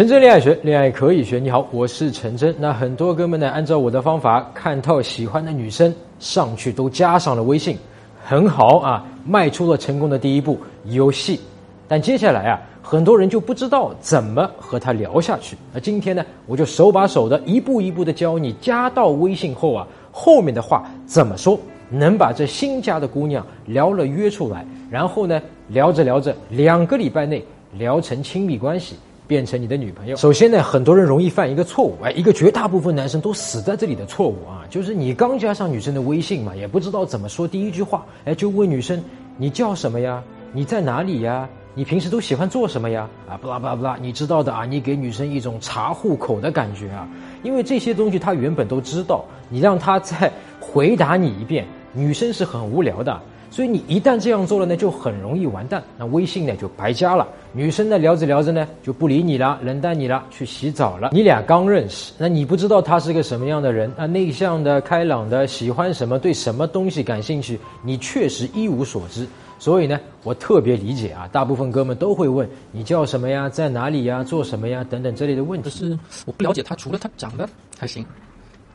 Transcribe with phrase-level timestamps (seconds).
[0.00, 1.38] 陈真恋爱学，恋爱可以学。
[1.38, 2.56] 你好，我是陈真。
[2.58, 7.76] 那很多哥们呢，按照我的方法，看到喜欢的女生上去都加上了微信，
[8.24, 11.38] 很好啊，迈出了成功的第一步，有戏。
[11.86, 15.54] 但接下来啊，很多人就不知道怎么和他聊下去。
[15.70, 27.44] 那今天呢，我就手把手的，一步一步的教你，加到微信后啊，后面的话怎么说，能把这新加的姑娘聊了约出来，然后呢，聊着聊着，两个礼拜内
[27.74, 28.96] 聊成亲密关系。
[29.30, 30.16] 变成你的女朋友。
[30.16, 39.00] 首先呢，很多人容易犯一个错误，哎，一个绝大部分男生都死在这里的错误啊，就是你刚加上女生的微信嘛，也不知道怎么说第一句话，哎，就问女生
[39.36, 40.20] 你叫什么呀？
[40.52, 41.48] 你在哪里呀？
[41.76, 43.08] 你平时都喜欢做什么呀？
[43.28, 47.06] 啊，不啦不啦不啦，你知道的啊，你给女生一种查户口的感觉啊，
[47.44, 53.20] 因为这些东西她原本都知道，你让她再回答你一遍，女生是很无聊的。
[53.50, 55.82] 所以你一旦这样做了呢，就很容易完蛋。
[55.98, 57.26] 那微信呢就白加了。
[57.52, 61.10] 女生呢聊着聊着呢就不理你了，冷淡你了，去洗澡了。
[61.12, 64.06] 你俩刚认识，那你不知道他是个什么样的人啊？
[64.06, 69.26] 内向的、开朗的，喜欢什么，对什么东西感兴趣，你确实一无所知。
[69.58, 75.64] 所以呢，我特别理解啊，大部分哥们都会问你叫什么呀，在哪里呀，做什么呀，等等这类的问题。
[75.64, 78.06] 可是我不了解他，除了他长得还行。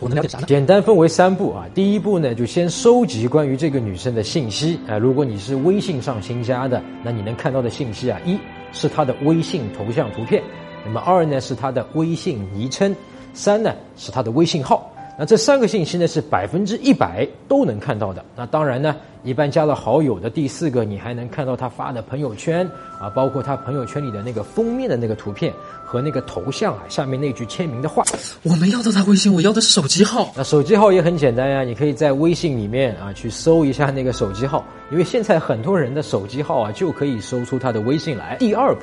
[0.00, 0.44] 我能了解啥呢？
[0.46, 1.66] 简单分为三步啊。
[1.74, 4.98] 第一步呢，就先收集关于这个女生的信息啊。
[4.98, 8.38] 如果你是微信上新加的，那你能看到的信息啊，一
[8.72, 10.42] 是她的微信头像图片，
[10.84, 12.94] 那么二呢是她的微信昵称，
[13.32, 14.90] 三呢是她的微信号。
[15.18, 18.22] 那这三个信息呢是百分之一百都能看到的。
[18.36, 22.68] 那当然呢，一般加了好友的第四个，你还能看到他发的朋友圈
[23.00, 25.50] 啊，包括他朋友圈里的那个封面的那个图片
[25.82, 28.04] 和那个头像啊，下面那句签名的话。
[28.42, 30.30] 我没要到他微信，我要的是手机号。
[30.36, 38.36] 那手机号也很简单呀，你可以在微信里面啊去搜一下那个手机号，因为现在很多人的手机号啊就可以搜出他的微信来。
[38.38, 38.82] 第二步，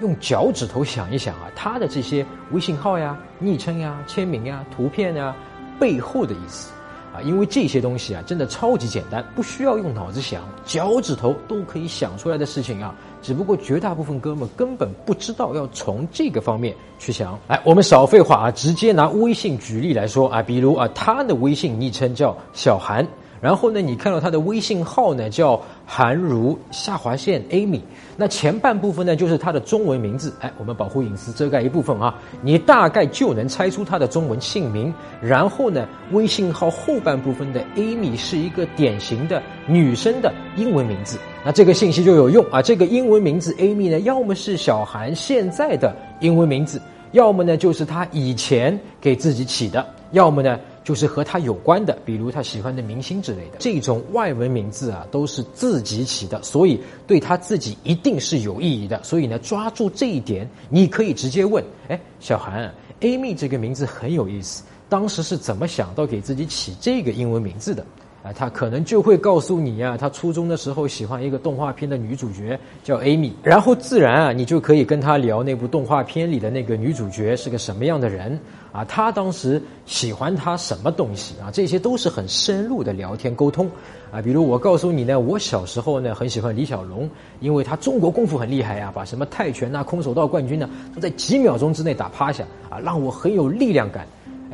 [0.00, 5.36] 用脚趾头想一想啊，他的这些微信号呀、昵称呀、签名呀、图片呀。
[5.78, 6.70] 背后的意思，
[7.14, 12.94] 啊，因为这些东西啊，真的超级简单，不需要用脑子想，脚趾头都可以想出来的事情啊。
[13.22, 17.38] 只不过绝大部分哥们根本不知道要从这个方面去想。
[17.48, 23.06] 哎，我们少废话啊，直接拿微信举例来说啊，比如啊，他的微信昵称叫小韩。
[23.44, 27.78] 然后呢，你看到他的微信号呢，叫韩如下划线 Amy。
[28.16, 30.32] 那前半部分呢，就是他的中文名字。
[30.40, 34.90] 哎，我们保护隐私，遮盖一部分啊，你大概就能猜出他的中文姓名。
[35.20, 41.18] 然后呢，微信号后半部分的 Amy 是一个典型的女生的英文名字。
[41.44, 42.62] 那这个信息就有用啊。
[42.62, 46.80] 这个英文名字 Amy 呢，要么是小韩现在的英文名字，
[47.12, 50.58] 要么呢就是他以前给自己起的，要么呢。
[50.84, 59.02] 就是和他有关的，比如他喜欢的明星之类的，这种外文名字啊，都是自己起的，所以对他自己一定是有意义的。
[59.02, 67.84] 所以呢，抓住这一点，你可以直接问：哎，小韩，Amy 这个名字很有意思，当时是怎么想到给自己起这个英文名字的？
[68.24, 78.40] 啊，他可能就会告诉你呀，他初中的时候喜欢一个动画片的女主角叫 Amy，然后自然啊，你就可以跟他聊那部动画片里的那个女主角是个什么样的人
[78.72, 83.70] 啊，他当时喜欢她什么东西啊，这些都是很深入的聊天沟通
[84.10, 84.22] 啊。
[84.22, 87.06] 比如我告诉你呢，我小时候呢很喜欢李小龙，
[87.40, 94.06] 因为他中国功夫很厉害呀，把什么泰拳呐、空手道冠军呢都在几秒钟之内打趴下啊，让我很有力量感。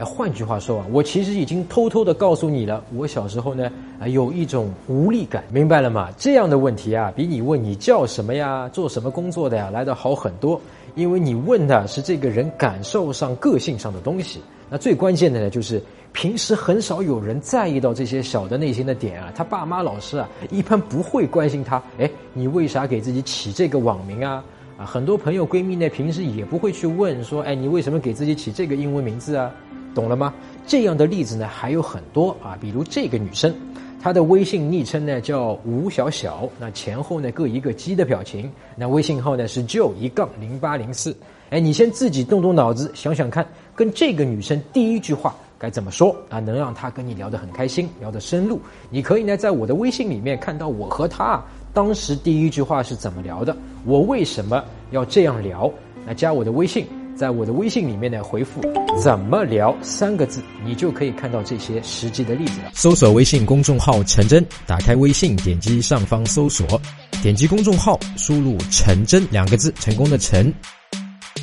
[0.04, 6.08] 换句话说啊，我其实已经偷偷的告诉你了，我小时候呢啊有一种无力感，明白了吗？
[6.16, 10.60] 这样的问题啊，比你问你叫什么呀、做什么工作的呀来的好很多，
[10.94, 14.40] 因为你问的是这个人感受上、个性上的东西。
[14.68, 21.82] 那最关键的呢，就是平时很少有人在意到这些小的内心的点啊，他爸妈、老师啊，一般不会关心他。
[21.98, 24.42] 哎，你为啥给自己起这个网名啊？
[24.78, 29.50] 啊，很多朋友闺蜜呢，平时也不会去问说，哎，你为什么给自己起这个英文名字啊？
[29.94, 30.32] 懂了吗？
[30.66, 33.52] 这样的例子呢还有很多啊，比如这个女生，
[34.00, 41.16] 她的微信昵称呢叫吴小小，那前后呢各一个鸡的表情，那微信号呢是 Joe 一杠零八零四。
[41.50, 43.44] 哎，你先自己动动脑子想想看，
[43.74, 48.60] 跟这个女生第一句话该怎么说啊，能让她跟你聊得很开心，聊得深入。
[48.90, 51.42] 你可以呢在我的微信里面看到我和她
[51.74, 55.68] 当时第一句话是怎么聊的，我为什么要这样聊？
[56.06, 56.86] 那加我的微信。
[57.16, 58.62] 在我的微信里面呢，回复
[59.02, 62.70] “怎么聊”三个字，你就可以看到这些实际的例子了。
[62.74, 66.80] 搜索微信公众号“陈真”，打开微信，点击上方搜索，
[67.22, 70.52] 点击公众号，输入“陈真”两个字，成功的“陈”。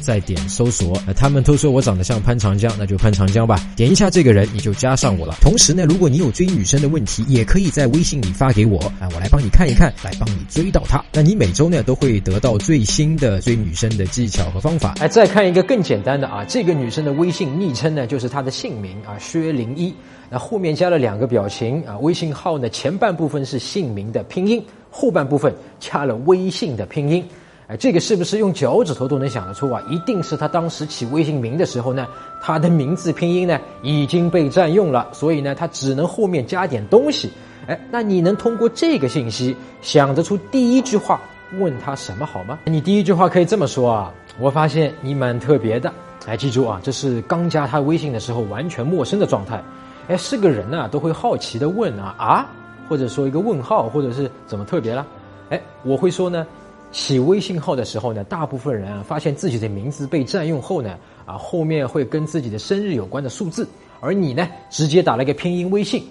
[0.01, 0.97] 再点搜索。
[1.05, 3.59] 呃，他们都说我长得像潘长江，那就潘长江吧。
[3.75, 5.35] 点一下这个人，你就加上我了。
[5.41, 11.03] 同时呢，如果你有追女生的问题，也可以在微信里发给我啊，我来帮你看一看，来帮你追到她。
[11.13, 14.95] 那你每周呢都会得到最新的追女生的技巧和方法。
[14.99, 19.93] 哎，再看一个更简单的啊，这个女生的微信昵称呢就是她的姓名啊，薛零一。
[20.29, 27.23] 那后面加了两个表情啊，微信号呢前半部分是姓名的拼音，后半部分加了微信的拼音。
[27.69, 29.81] 哎，这个是不是用脚趾头都能想得出啊？
[29.89, 32.07] 一定是他当时起微信名的时候呢，
[32.41, 37.29] 他的名字拼音呢已经被占用了，所以呢，他只能后面加点东西。
[37.67, 41.19] 哎，那你能通过这个信息想得出第一句话
[41.59, 42.57] 问他什么好吗？
[42.63, 45.91] 你第一句话可以这么说啊，我发现你蛮特别的。
[46.25, 49.61] 哎，记住啊，这是刚加他微信的时候完全陌生的状态。
[50.07, 52.47] 哎，是个人呢都会好奇的问啊啊，
[52.87, 55.05] 或者说一个问号，或者是怎么特别了？
[55.49, 56.47] 哎，我会说呢。
[56.91, 63.67] 起微信号的时候呢，大部分人啊发现自己的名字被占用后呢，啊后面会跟自己的生日有关的数字，
[63.99, 66.03] 而你呢直接打了一个拼音微信，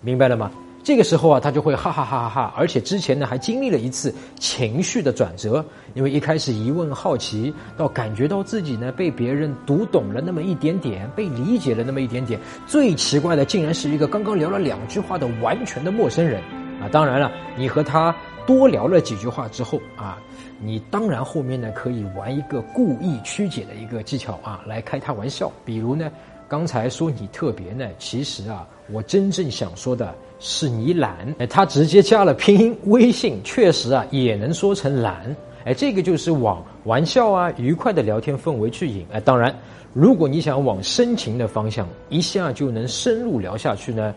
[0.00, 0.50] 明白了吗？
[0.84, 5.64] 这个时候啊，他就会哈哈哈哈哈，而且之前呢还经历了一次情绪的转折，
[5.94, 16.40] 因为一开始疑问好奇，到感觉到自己呢被别人读懂了那么一点点，被理解了那么一点点，最奇怪的竟然是一个刚刚聊了两句话的完全的陌生人
[16.80, 16.88] 啊！
[16.90, 18.14] 当然了，你和他。
[18.46, 20.18] 多聊了几句话之后啊，
[20.60, 25.50] 你当然后面呢可以玩一个故意曲解的一个技巧啊，来开他玩笑。
[25.64, 26.10] 比如呢，
[26.48, 31.34] 刚才说你特别呢，其实啊，我真正想说的是你懒。
[31.38, 35.34] 哎，他直接加了拼音微信，确实啊也能说成懒。
[35.64, 39.06] 哎，这个就是往玩笑啊、愉快的聊天氛围去引。
[39.12, 39.54] 哎，当然，
[39.92, 44.14] 如果你想往深情的方向一下就能深入聊下去呢，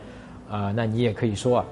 [0.49, 1.65] 啊，那你也可以说啊。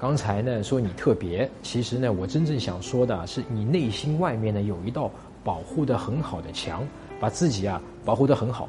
[0.00, 5.10] 刚才呢说你特别，其实呢我真正想说的是你内心外面呢有一道
[5.44, 6.82] 保护的很好的墙，
[7.20, 8.66] 把自己啊保护的很好。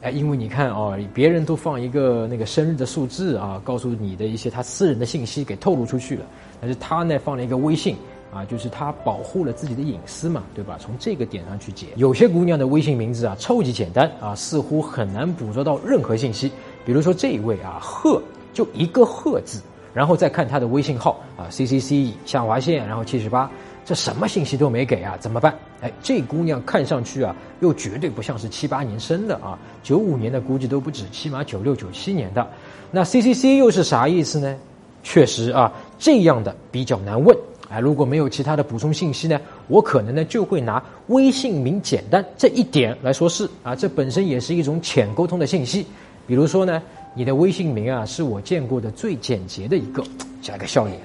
[0.00, 6.24] 哎，因为你看哦，别人都放一个那个生日的数字啊，告诉你的一些他私人的信息给透露出去了，
[6.62, 7.94] 但是他呢放了一个微信
[8.32, 10.78] 啊，就是他保护了自己的隐私嘛，对吧？
[10.80, 16.50] 从这个点上去解，有些姑娘的微信名字啊超级简单啊，似乎很难捕捉到任何信息。
[16.86, 18.22] 比如说这一位啊，贺
[18.54, 19.60] 就一个贺字。
[19.94, 23.48] 然后再看他的微信号啊，C C C 下划线，然后七十八，
[23.84, 25.54] 这什么信息都没给啊，怎么办？
[25.80, 32.44] 哎，这姑娘看上去啊，又绝对不像是七八年生的啊，九五年的估计都不止，起码九六九七年的。
[32.90, 34.56] 那 C C C 又是啥意思呢？
[35.04, 37.36] 确实啊，这样的比较难问。
[37.70, 45.86] 哎，如果没有其他的补充信息呢，我可能呢就会拿微信名简单这一点来说事啊，这本身也是一种浅沟通的信息。
[46.26, 46.82] 比如说呢。
[47.16, 50.02] 你的微信名啊，是我见过的最简洁的一个，
[50.42, 50.98] 加个笑脸，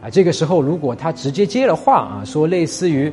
[0.00, 3.12] 啊，这个时候如果他直接接了话啊，说类似于，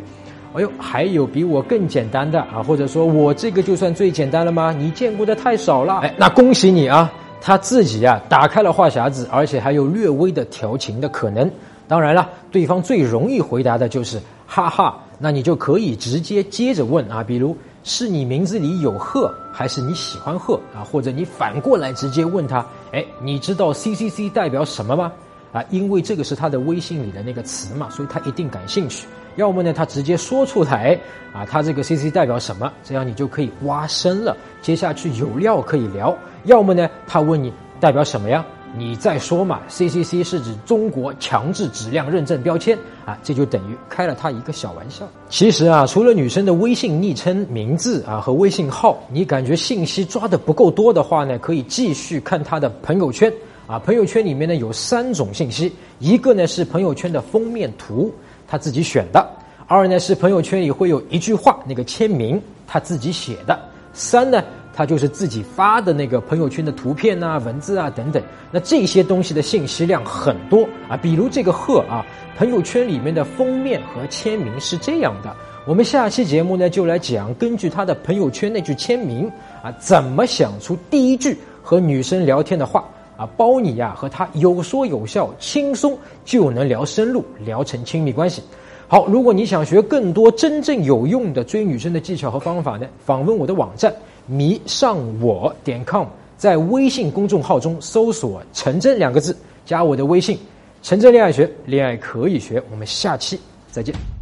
[0.53, 4.71] 哎呦，还有比我更简单的啊，或者说我这个就算最简单了吗？
[4.71, 7.11] 你见过的太少了，哎，那恭喜你啊，
[7.41, 11.49] 他自己啊打开了话匣子，而且还有略微的调情的可能。
[11.87, 17.57] 当然了，对方最容易回答的就是哈哈，那你就可以直接接着问啊，比如。
[17.87, 20.81] 是你名字里有鹤，还是你喜欢鹤啊？
[20.83, 25.11] 或者你反过来直接问他，哎，你知道 C C C 代表什么吗？
[25.53, 29.07] 啊，因为这个是他的微信里的那个词嘛，所以他一定感兴趣。
[29.35, 30.99] 要么呢，他直接说出来，
[31.31, 32.73] 啊，他这个 C C 代表什么？
[32.83, 36.17] 这样你就可以挖深了，接下去有料可以聊。
[36.45, 38.43] 要么呢，他问你代表什么呀？
[38.77, 45.07] 你再说嘛？C C C 是指中国强制质量认证标签啊，这就等于开了他一个小玩笑。
[45.29, 53.31] 其实啊，除了女生的微信昵称、名字啊和微信号，你感觉信息抓的不够多的话呢，可以继续看她的朋友圈
[53.65, 53.79] 啊。
[53.79, 58.13] 朋友圈里面呢有三种信息：一个呢是朋友圈的封面图，
[58.45, 59.25] 她自己选的；
[59.67, 63.57] 二呢是朋友圈里会有一句话，那个签名她自己写的；
[63.93, 64.43] 三呢。
[64.75, 70.97] 他就是自己发的那个朋友圈的图片啊、文字啊等等，那这些东西的信息量很多啊。
[70.97, 72.05] 比如这个贺啊，
[72.37, 75.33] 朋友圈里面的封面和签名是这样的。
[75.65, 79.31] 我们下期节目呢，就来讲根据他的朋友圈那句签名
[79.63, 82.83] 啊，怎么想出第一句和女生聊天的话
[83.15, 88.43] 啊，包你呀和他有说有笑，轻松就能聊深入，聊成亲密关系。
[88.87, 93.91] 好，如果你想学更多真正有用的追女生的技巧和方法呢，访问我的网站。
[94.27, 100.37] 迷上我点 com，在微信公众号中搜索“陈真”两个字，加我的微信，
[100.81, 102.61] 陈真恋爱学，恋爱可以学。
[102.71, 103.39] 我们下期
[103.71, 104.14] 再见。